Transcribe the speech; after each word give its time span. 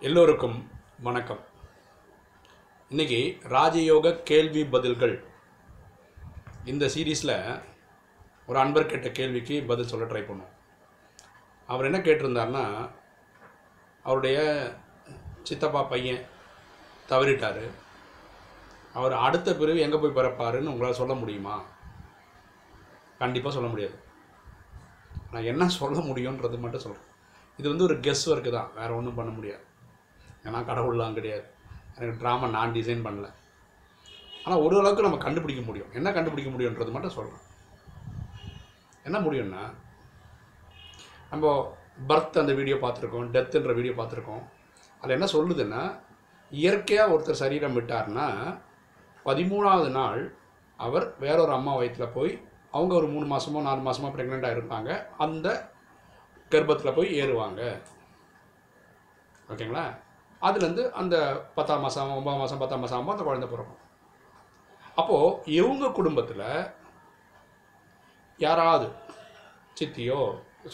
எல்லோருக்கும் 0.00 0.56
வணக்கம். 1.02 1.38
இன்னைக்கு 2.88 3.38
ராஜயோக 3.48 4.22
கேள்வி 4.22 4.64
பதில்கள். 4.64 5.14
இந்த 6.64 6.86
சீரீஸில் 6.86 7.62
ஒரு 8.46 8.58
அன்பர் 8.58 8.86
கேட்ட 8.86 9.10
கேள்விக்கு 9.10 9.62
பதில் 9.62 9.86
சொல்ல 9.86 10.06
ட்ரை 10.06 10.22
பண்ணோம் 10.22 10.50
அவர் 11.66 11.84
என்ன 11.84 11.98
கேட்டிருந்தார்னா 11.98 12.64
அவருடைய 14.02 14.38
சித்தப்பா 15.42 15.82
பையன் 15.82 16.26
தவறிட்டார். 17.08 17.70
அவர் 18.92 19.12
அடுத்த 19.12 19.54
பிறகு 19.54 19.80
எங்கே 19.80 20.00
போய் 20.02 20.18
பிறப்பாருன்னு 20.18 20.72
உங்களால் 20.74 21.00
சொல்ல 21.00 21.14
முடியுமா? 21.14 21.62
கண்டிப்பாக 23.18 23.54
சொல்ல 23.54 23.70
முடியாது. 23.70 23.96
நான் 25.30 25.50
என்ன 25.52 25.68
சொல்ல 25.68 25.98
முடியுன்றது 25.98 26.58
மட்டும் 26.58 26.84
சொல்கிறேன் 26.86 27.08
இது 27.56 27.68
வந்து 27.68 27.84
ஒரு 27.84 27.94
கெஸ் 27.94 28.26
ஒர்க்கு 28.26 28.50
தான். 28.50 28.70
வேறு 28.74 28.96
ஒன்றும் 28.96 29.18
பண்ண 29.20 29.32
முடியாது. 29.32 29.64
ஏன்னா 30.46 30.60
கடவுள்லாம் 30.70 31.16
கிடையாது. 31.18 31.46
எனக்கு 31.96 32.20
ட்ராமா 32.22 32.46
நான் 32.56 32.74
டிசைன் 32.76 33.04
பண்ணல. 33.06 33.28
ஆனால் 34.44 34.62
ஒரு 34.64 34.76
அளவுக்கு 34.80 35.06
நம்ம 35.06 35.18
கண்டுபிடிக்க 35.26 35.62
முடியும். 35.68 35.92
என்ன 35.98 36.08
கண்டுபிடிக்க 36.16 36.50
முடியுன்றது 36.54 36.94
மட்டும் 36.96 37.16
சொல்கிறேன் 37.18 37.44
என்ன 39.08 39.18
முடியும்னா 39.26 39.64
நம்ம 41.30 41.54
பர்த் 42.08 42.40
அந்த 42.42 42.52
வீடியோ 42.58 42.76
பார்த்துருக்கோம் 42.82 43.28
டெத்துன்ற 43.34 43.72
வீடியோ 43.78 43.94
பார்த்துருக்கோம். 43.98 44.44
அதில் 45.00 45.16
என்ன 45.18 45.28
சொல்லுதுன்னா 45.34 45.82
இயற்கையாக 46.52 47.12
ஒருத்தர் 47.14 47.42
சரீரம் 47.42 47.76
விட்டார்னா 47.76 48.26
பதிமூணாவது 49.28 49.90
நாள் 49.98 50.22
அவர் 50.86 51.06
வேறொரு 51.24 51.52
அம்மா 51.58 51.72
வயிற்றில் 51.78 52.14
போய் 52.16 52.32
அவங்க 52.76 52.92
ஒரு 53.00 53.06
மூணு 53.12 53.26
மாதமோ 53.32 53.60
நாலு 53.66 53.80
மாதமோ 53.86 54.08
ப்ரெக்னெண்ட்டாக 54.14 54.56
இருப்பாங்க 54.56 54.90
அந்த 55.24 55.46
கர்ப்பத்தில் 56.52 56.96
போய் 56.98 57.08
ஏறுவாங்க. 57.22 57.62
ஓகேங்களா? 59.52 59.84
அதுலேருந்து 60.46 60.84
அந்த 61.00 61.16
பத்தாம் 61.56 61.84
மாதம் 61.84 62.16
ஒன்பதாம் 62.16 62.42
மாதம் 62.42 62.62
பத்தாம் 62.62 62.82
மாதம் 62.82 62.96
ஆகும்போது 62.96 63.16
அந்த 63.16 63.26
குழந்தை 63.28 63.48
பிறக்கும். 63.48 63.80
அப்போது 65.00 65.54
இவங்க 65.58 65.90
குடும்பத்தில் 65.98 66.46
யாராவது 68.38 68.86
சித்தியோ 69.80 70.20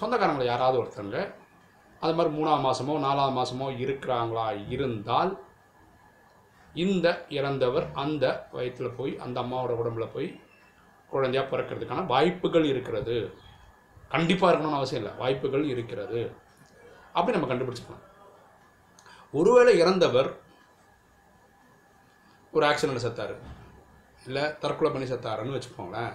சொந்தக்காரங்களை 0.00 0.44
யாராவது 0.50 0.76
ஒருத்தங்க 0.82 1.16
அது 2.00 2.14
மாதிரி 2.18 2.30
மூணாவது 2.36 2.64
மாதமோ 2.66 2.94
நாலாவது 3.06 3.34
மாதமோ 3.38 3.66
இருக்கிறாங்களா 3.84 4.46
இருந்தால் 4.74 5.32
இந்த 6.74 7.06
இறந்தவர் 7.38 7.86
அந்த 8.02 8.24
வயிற்றில் 8.52 8.96
போய் 8.98 9.12
அந்த 9.24 9.36
அம்மாவோட 9.42 9.72
உடம்புல 9.80 10.06
போய் 10.12 10.28
குழந்தையா 11.10 11.42
பிறக்கிறதுக்கான 11.48 12.06
வாய்ப்புகள் 12.06 12.66
இருக்கிறது. 12.72 13.16
கண்டிப்பாக 14.08 14.50
இருக்கணும்னு 14.52 14.80
அவசியம் 14.80 15.02
இல்லை. 15.02 15.12
வாய்ப்புகள் 15.18 15.64
இருக்கிறது. 15.72 16.20
அப்படி 17.12 17.36
நம்ம 17.36 17.50
கண்டுபிடிச்சிக்கலாம் 17.50 18.06
ஒருவேளை 19.38 19.72
இறந்தவர் 19.82 20.28
ஒரு 22.56 22.64
ஆக்சிடென்ட் 22.70 23.04
செத்தாரு. 23.04 23.34
இல்லை 24.26 24.42
தற்கொலை 24.62 24.90
பண்ணி 24.92 25.06
செத்தாருன்னு 25.10 25.56
வச்சுக்கோங்களேன். 25.56 26.12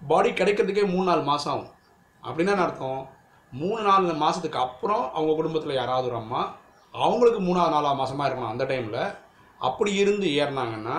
பாடி 0.00 0.30
கிடைக்கிறதுக்கே 0.30 0.84
மூணு 0.92 1.06
நாலு 1.08 1.22
மாதம் 1.30 1.52
ஆகும். 1.52 1.72
அப்படின்னா 2.22 2.54
என்ன 2.54 2.66
அர்த்தம்? 2.66 3.02
மூணு 3.52 3.80
நாலு 3.88 4.14
மாதத்துக்கு 4.22 4.62
அப்புறம் 4.66 5.04
அவங்க 5.16 5.34
குடும்பத்தில் 5.40 5.80
யாராவது 5.80 6.08
ஒரு 6.10 6.18
அம்மா 6.22 6.40
அவங்களுக்கு 6.94 7.40
மூணாவது 7.48 7.74
நாலாவது 7.74 8.00
மாதமாக 8.00 8.28
இருக்கணும் 8.28 8.52
அந்த 8.52 8.64
டைமில் 8.70 9.02
அப்படி 9.68 9.90
இருந்து 10.02 10.26
ஏறினாங்கன்னா 10.40 10.96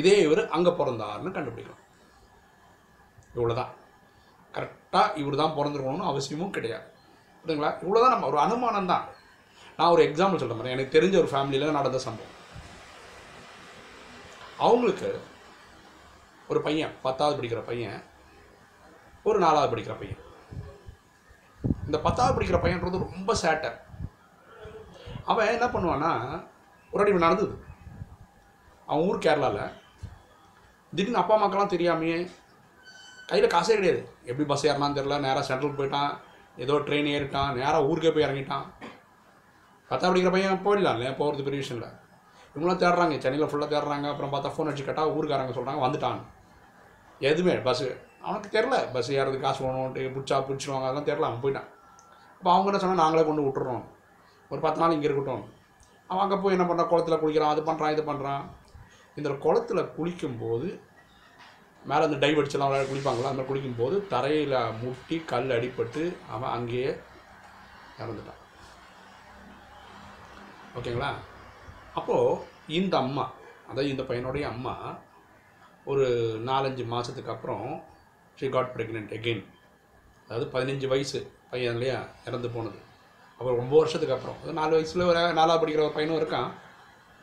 இதே 0.00 0.14
இவர் 0.26 0.42
அங்கே 0.56 0.70
பிறந்தாருன்னு 0.78 1.36
கண்டுபிடிக்கலாம். 1.36 1.82
இவ்வளோதான் 3.36 3.72
கரெக்டாக 4.54 5.16
இவர் 5.22 5.40
தான் 5.42 5.56
பிறந்திருக்கணும்னு 5.58 6.10
அவசியமும் 6.10 6.54
கிடையாது. 6.56 6.86
புரியுதுங்களா? 7.40 7.72
இவ்வளோதான் 7.84 8.14
நம்ம 8.14 8.28
ஒரு 8.32 8.38
அனுமானம் 8.44 8.90
தான் 8.92 9.04
நான் 9.76 9.92
ஒரு 9.94 10.02
எக்ஸாம்பிள் 10.08 10.40
சொல்கிறேன் 10.40 10.58
மாதிரி 10.58 10.74
எனக்கு 10.74 10.96
தெரிஞ்ச 10.96 11.14
ஒரு 11.22 11.30
ஃபேமிலியில் 11.32 11.78
நடந்த 11.78 11.98
சம்பவம். 12.06 12.34
அவங்களுக்கு 14.66 15.08
ஒரு 16.48 16.60
பையன் 16.66 16.92
பத்தாவது 17.06 17.36
படிக்கிற 17.38 17.60
பையன் 17.70 17.98
ஒரு 19.28 19.38
நாலாவது 19.44 19.72
படிக்கிற 19.72 19.94
பையன். 19.98 20.20
இந்த 21.86 21.98
பத்தாவது 22.06 22.34
படிக்கிற 22.36 22.58
பையன்றது 22.64 23.04
ரொம்ப 23.06 23.34
சேட்டை 23.42 23.70
அவன் 25.24 25.52
என்ன 25.54 25.66
பண்ணுவான்னா 25.74 26.12
ஒரு 26.92 27.02
அடி 27.02 27.12
நடந்தது. 27.26 27.54
அவன் 28.86 29.04
ஊர் 29.08 29.24
கேரளாவில் 29.26 29.74
திடீர்னு 30.92 31.20
அப்பா 31.20 31.34
அம்மாக்கெல்லாம் 31.36 31.74
தெரியாமையே 31.74 32.18
கையில் 33.28 33.52
காசே 33.54 33.74
கிடையாது. 33.78 34.02
எப்படி 34.30 34.46
பஸ் 34.50 34.66
ஏறினான்னு 34.66 34.98
தெரில 34.98 35.18
நேராக 35.26 35.42
சென்ட்ரல் 35.48 35.78
போயிட்டான். 35.78 36.12
ஏதோ 36.64 36.74
ட்ரெயின் 36.86 37.12
ஏறிட்டான். 37.16 37.54
நேராக 37.60 37.86
ஊருக்கே 37.90 38.10
போய் 38.10 38.26
இறங்கிட்டான். 38.26 38.66
பத்தா 39.90 40.06
படிக்கிற 40.10 40.30
பையன் 40.34 40.64
போயிடலாம் 40.66 40.96
இல்லையா 40.96 41.12
போகிறது 41.20 41.46
பெரிய 41.46 41.60
விஷயம் 41.62 41.78
இல்லை. 41.78 41.90
இவங்களாம் 42.54 42.80
தேடுறாங்க 42.82 43.14
சென்னையில் 43.24 43.50
ஃபுல்லாக 43.50 43.70
தேடுறாங்க. 43.74 44.06
அப்புறம் 44.12 44.32
பார்த்தா 44.34 44.52
ஃபோன் 44.54 44.68
அடிச்சு 44.70 44.86
கேட்டால் 44.88 45.12
ஊருக்காரங்க 45.16 45.54
சொல்கிறாங்க 45.56 45.82
வந்துட்டான். 45.86 46.20
எதுவுமே 47.30 47.54
பஸ்ஸு 47.66 47.88
அவனுக்கு 48.26 48.48
தெரில 48.56 48.76
பஸ் 48.94 49.10
ஏறது 49.18 49.38
காசு 49.44 49.60
வேணும்ட்டு 49.64 50.04
பிடிச்சா 50.14 50.36
பிடிச்சிருவாங்க 50.48 50.86
அதெல்லாம் 50.86 51.08
தெரில 51.10 51.28
அவன் 51.28 51.42
போயிட்டான். 51.44 51.68
அப்போ 52.38 52.50
அவங்க 52.52 52.70
என்ன 52.70 52.80
சொன்னால் 52.82 53.02
நாங்களே 53.02 53.24
கொண்டு 53.28 53.44
விட்டுறோம். 53.46 53.84
ஒரு 54.50 54.60
பத்து 54.64 54.80
நாள் 54.82 54.94
இங்கே 54.96 55.08
இருக்கட்டும். 55.08 55.44
அவன் 56.10 56.24
அங்கே 56.24 56.38
போய் 56.42 56.56
என்ன 56.56 56.66
பண்ணுறான் 56.68 56.90
குளத்துல 56.92 57.18
குளிக்கிறான் 57.22 57.54
அது 57.54 57.62
பண்ணுறான் 57.68 57.94
இது 57.94 58.04
பண்ணுறான் 58.10 58.44
இந்த 59.18 59.30
குளத்துல 59.44 59.82
குளிக்கும்போது 59.96 60.68
மேலே 61.90 62.02
அந்த 62.06 62.18
டைவ் 62.22 62.38
அடிச்செல்லாம் 62.40 62.70
விளையாட 62.70 62.88
குளிப்பாங்களா 62.90 63.32
அந்த 63.34 63.44
குளிக்கும்போது 63.48 63.96
தரையில் 64.12 64.56
முட்டி 64.82 65.16
கல் 65.32 65.52
அடிபட்டு 65.56 66.02
அவன் 66.34 66.54
அங்கேயே 66.56 66.90
இறந்துட்டான். 68.02 68.40
ஓகேங்களா? 70.78 71.10
அப்போது 71.94 72.38
இந்த 72.78 72.94
அம்மா 72.96 73.24
அதாவது 73.68 73.88
இந்த 73.88 74.02
பையனுடைய 74.02 74.42
அம்மா 74.42 74.74
ஒரு 75.84 76.06
நாலஞ்சு 76.46 76.84
மாதத்துக்கு 76.86 77.34
அப்புறம் 77.34 77.66
ஷி 78.38 78.48
காட் 78.48 78.72
ப்ரெக்னென்ட் 78.74 79.12
அகெயின் 79.16 79.44
அதாவது 80.28 80.46
பதினஞ்சு 80.54 80.86
வயசு 80.86 81.18
பையன் 81.50 81.72
இல்லையா? 81.72 81.98
இறந்து 82.26 82.48
போனது. 82.50 82.78
அப்புறம் 83.38 83.58
ரொம்ப 83.58 83.74
வருஷத்துக்கு 83.78 84.16
அப்புறம் 84.16 84.38
அது 84.42 84.52
நாலு 84.52 84.72
வயசில் 84.76 85.08
ஒரு 85.10 85.22
நாலாவது 85.32 85.62
படிக்கிற 85.62 85.84
ஒரு 85.86 85.96
பையனும் 85.96 86.20
இருக்கான். 86.20 86.50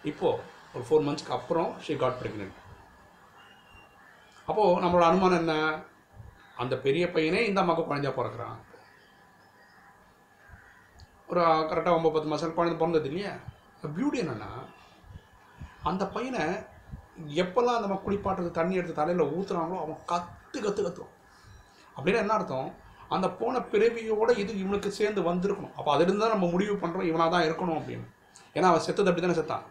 இப்போது 0.04 0.42
ஒரு 0.74 0.84
ஃபோர் 0.88 1.06
மந்த்ஸ்க்கு 1.08 1.38
அப்புறம் 1.40 1.72
ஷி 1.86 1.96
காட் 1.96 2.20
ப்ரெக்னென்ட் 2.22 2.58
அப்போது 4.48 4.82
நம்மளோட 4.84 5.06
அனுமானம் 5.10 5.42
என்ன? 5.44 5.56
அந்த 6.56 6.76
பெரிய 6.86 7.06
பையனே 7.16 7.42
இந்த 7.50 7.60
அம்மாவுக்கு 7.62 7.90
குழந்தையா 7.90 8.14
பிறக்கிறான். 8.18 8.58
ஒரு 11.32 11.42
கரெக்டாக 11.70 11.98
ஒம்பது 11.98 12.14
பத்து 12.14 12.30
மாதம் 12.32 12.56
குழந்தை 12.56 12.76
பிறந்தது 12.80 13.08
இல்லையா? 13.10 13.34
பியூட்டி 13.96 14.18
என்னென்னா 14.24 14.50
அந்த 15.90 16.04
பையனை 16.16 16.44
எப்போல்லாம் 17.44 17.78
அந்த 17.78 17.88
மாதிரி 17.90 18.04
குளிப்பாட்டுறது 18.06 18.50
தண்ணி 18.58 18.80
எடுத்து 18.80 18.98
தலையில் 19.00 19.32
ஊற்றுறாங்களோ 19.36 19.78
அவன் 19.84 20.00
கற்று 20.12 20.60
கற்று 20.66 20.82
கற்றுவான் 20.86 21.16
அப்படின்னா 21.96 22.22
என்ன 22.24 22.36
அர்த்தம்? 22.38 22.70
அந்த 23.16 23.28
போன 23.40 23.62
பிறவியோட 23.72 24.30
இது 24.42 24.52
இவனுக்கு 24.64 24.90
சேர்ந்து 25.00 25.22
வந்திருக்கணும். 25.30 25.74
அப்போ 25.78 25.90
அதிலிருந்து 25.94 26.24
தான் 26.24 26.36
நம்ம 26.36 26.50
முடிவு 26.54 26.76
பண்ணுறோம் 26.84 27.10
இவனாக 27.10 27.32
தான் 27.36 27.48
இருக்கணும் 27.48 27.80
அப்படின்னு. 27.80 28.08
ஏன்னா 28.58 28.70
அவன் 28.72 28.86
செத்தது 28.88 29.10
அப்படி 29.10 29.26
தானே 29.26 29.40
செத்தான்? 29.40 29.66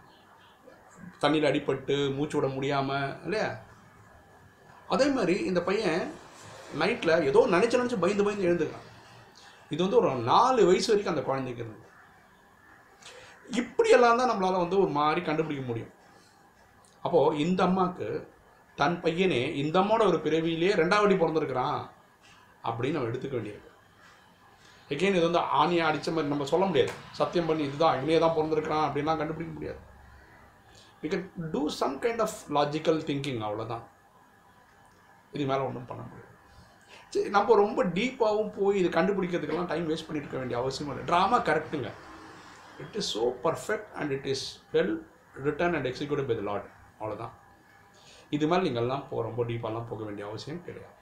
தண்ணியில் 1.22 1.48
அடிபட்டு 1.50 1.96
மூச்சு 2.16 2.36
விட 2.38 2.48
முடியாமல் 2.56 3.08
இல்லையா? 3.26 3.48
அதே 4.94 5.06
மாதிரி 5.16 5.34
இந்த 5.50 5.62
பையன் 5.68 6.02
நைட்டில் 6.82 7.26
ஏதோ 7.30 7.40
நினச்சி 7.56 7.78
நினச்சி 7.80 7.98
பயந்து 8.04 8.26
பயந்து 8.26 8.48
எழுந்துக்கிறான். 8.48 8.86
இது 9.72 9.80
வந்து 9.84 9.98
ஒரு 10.00 10.10
நாலு 10.32 10.60
வயசு 10.68 10.88
வரைக்கும் 10.90 11.14
அந்த 11.14 11.24
குழந்தைக்கு 11.28 11.62
இருந்தது. 11.64 11.86
இப்படியெல்லாம் 13.60 14.18
தான் 14.20 14.30
நம்மளால் 14.30 14.62
வந்து 14.64 14.78
ஒரு 14.82 14.90
மாதிரி 14.98 15.20
கண்டுபிடிக்க 15.28 15.64
முடியும். 15.70 15.92
அப்போது 17.04 17.38
இந்த 17.44 17.60
அம்மாவுக்கு 17.68 18.08
தன் 18.80 19.00
பையனே 19.04 19.42
இந்த 19.62 19.76
அம்மாவோட 19.80 20.04
ஒரு 20.10 20.18
பிறவியிலே 20.26 20.72
ரெண்டாவடி 20.82 21.14
பிறந்திருக்கிறான் 21.22 21.80
அப்படின்னு 22.68 22.96
நம்ம 22.96 23.10
எடுத்துக்க 23.10 23.36
வேண்டியிருக்கு. 23.38 23.68
எகெயின் 24.94 25.16
இது 25.18 25.26
வந்து 25.28 25.42
ஆணியை 25.60 25.82
அடித்த 25.88 26.10
மாதிரி 26.14 26.32
நம்ம 26.32 26.48
சொல்ல 26.52 26.64
முடியாது. 26.70 26.92
சத்தியம் 27.20 27.48
பண்ணி 27.50 27.62
இதுதான் 27.68 27.96
இவனே 28.00 28.18
தான் 28.24 28.36
பிறந்திருக்கிறான் 28.38 28.86
அப்படின்லாம் 28.88 29.20
கண்டுபிடிக்க 29.22 29.54
முடியாது. 29.58 29.80
We 31.02 31.08
can 31.12 31.22
do 31.52 31.60
some 31.80 31.94
kind 32.02 32.22
of 32.24 32.38
logical 32.56 32.98
thinking 33.10 33.42
அவ்வளோதான் 33.46 33.84
இது 35.36 35.44
மேலே 35.50 35.62
ஒன்றும் 35.68 35.86
பண்ண 35.90 36.02
முடியாது. 36.08 36.29
சரி 37.12 37.28
நம்ம 37.36 37.54
ரொம்ப 37.62 37.80
டீப்பாகவும் 37.98 38.52
போய் 38.58 38.76
இது 38.80 38.88
கண்டுபிடிக்கிறதுக்கெல்லாம் 38.96 39.70
டைம் 39.72 39.88
வேஸ்ட் 39.90 40.06
பண்ணிட்டு 40.08 40.26
இருக்க 40.26 40.42
வேண்டிய 40.42 40.58
அவசியம் 40.62 40.90
இல்லை. 40.92 41.04
ட்ராமா 41.10 41.38
கரெக்டுங்க 41.48 41.90
it 42.84 42.96
is 43.00 43.10
so 43.16 43.24
perfect 43.46 43.90
and 44.00 44.12
it 44.16 44.28
is 44.34 44.46
well 44.74 44.94
written 45.46 45.74
and 45.78 45.88
executive 45.90 46.30
by 46.30 46.36
the 46.40 46.44
lot 46.50 46.68
அவ்வளோதான் 47.00 47.34
இது 48.36 48.46
மாதிரி 48.50 48.64
நீங்கள்லாம் 48.66 49.04
போ 49.10 49.22
ரொம்ப 49.28 49.44
டீப்பாலாம் 49.50 49.88
போக 49.90 50.02
வேண்டிய 50.08 50.24
அவசியம் 50.30 50.64
கிடையாது. 50.66 50.96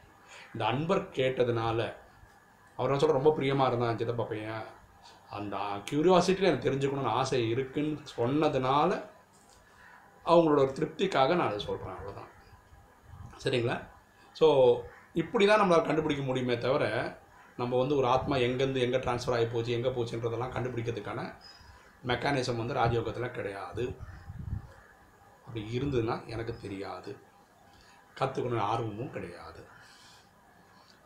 இந்த 0.54 0.62
அன்பர் 0.72 1.02
கேட்டதுனால 1.18 1.80
அவர் 2.78 3.00
சொல்ல 3.02 3.18
ரொம்ப 3.18 3.32
பிரியமாக 3.38 3.68
இருந்தான் 3.70 3.98
சித்தப்பா 4.00 4.24
பையன். 4.30 4.66
அந்த 5.38 5.56
க்யூரியாசிட்டியில் 5.88 6.50
எனக்கு 6.50 6.68
தெரிஞ்சுக்கணும்னு 6.68 7.16
ஆசை 7.20 7.40
இருக்குன்னு 7.54 7.96
சொன்னதுனால 8.18 8.90
அவங்களோட 10.24 10.60
ஒரு 10.66 10.72
திருப்திக்காக 10.78 11.34
நான் 11.38 11.50
அதை 11.50 11.60
சொல்கிறேன் 11.66 11.96
அவ்வளோதான் 11.96 12.30
சரிங்களா? 13.44 13.76
ஸோ 14.36 14.46
இப்படி 15.14 15.44
தான் 15.46 15.60
நம்மளால் 15.60 15.88
கண்டுபிடிக்க 15.88 16.22
முடியுமே 16.22 16.58
தவிர 16.58 16.84
நம்ம 17.60 17.78
வந்து 17.78 17.96
ஒரு 17.96 18.06
ஆத்மா 18.06 18.34
எங்கேருந்து 18.46 18.84
எங்கே 18.86 18.98
ட்ரான்ஸ்ஃபர் 19.04 19.36
ஆகி 19.36 19.46
போச்சு 19.52 19.72
எங்கே 19.76 19.90
போச்சுன்றதெல்லாம் 19.96 20.54
கண்டுபிடிக்கிறதுக்கான 20.56 21.22
மெக்கானிசம் 22.10 22.60
வந்து 22.60 22.78
ராஜயோகத்தில் 22.80 23.36
கிடையாது. 23.38 23.84
அப்படி 25.44 25.62
இருந்ததுன்னா 25.78 26.16
எனக்கு 26.34 26.54
தெரியாது. 26.64 27.10
கற்றுக்கணும் 28.20 28.68
ஆர்வமும் 28.72 29.14
கிடையாது. 29.16 29.60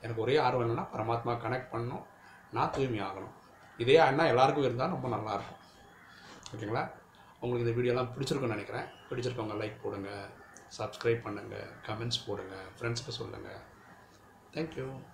எனக்கு 0.03 0.23
ஒரே 0.25 0.37
ஆர்வம் 0.47 0.65
இல்லைன்னா 0.65 0.87
பரமாத்மா 0.95 1.33
கனெக்ட் 1.45 1.73
பண்ணணும். 1.73 2.05
நான் 2.57 2.75
தூய்மையாகணும் 2.77 3.35
இதே 3.79 3.99
அண்ணா 4.07 4.25
எல்லாருக்கும் 4.33 4.67
இருந்தால் 4.69 4.95
ரொம்ப 4.95 5.09
நல்லாயிருக்கும் 5.17 5.61
ஓகேங்களா? 6.53 6.85
உங்களுக்கு 7.41 7.67
இந்த 7.67 7.77
வீடியோலாம் 7.79 8.11
பிடிச்சிருக்குன்னு 8.15 8.57
நினைக்கிறேன். 8.57 8.89
பிடிச்சிருக்கவங்க 9.11 9.57
லைக் 9.61 9.83
போடுங்க 9.85 10.11
சப்ஸ்கிரைப் 10.79 11.25
பண்ணுங்கள் 11.27 11.71
கமெண்ட்ஸ் 11.87 12.25
போடுங்கள் 12.27 12.67
ஃப்ரெண்ட்ஸ்க்கு 12.77 13.19
சொல்லுங்கள் 13.21 13.61
Thank 14.53 14.77
you. 14.77 15.12